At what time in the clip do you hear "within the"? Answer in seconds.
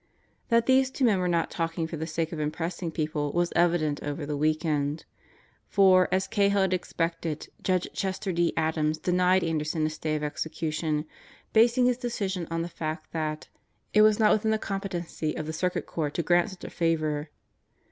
14.31-14.57